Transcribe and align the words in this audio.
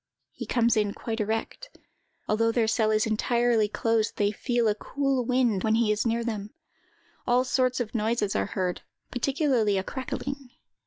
He 0.31 0.47
comes 0.47 0.75
in 0.75 0.95
quite 0.95 1.19
erect. 1.19 1.77
Although 2.27 2.51
their 2.51 2.67
cell 2.67 2.89
is 2.89 3.05
entirely 3.05 3.67
closed, 3.67 4.17
they 4.17 4.31
feel 4.31 4.67
a 4.67 4.73
cool 4.73 5.23
wind 5.27 5.63
when 5.63 5.75
he 5.75 5.91
is 5.91 6.07
near 6.07 6.23
them. 6.23 6.55
All 7.27 7.43
sorts 7.43 7.79
of 7.79 7.93
noises 7.93 8.35
are 8.35 8.47
heard, 8.47 8.81
particularly 9.11 9.77
a 9.77 9.83
crackling. 9.83 10.49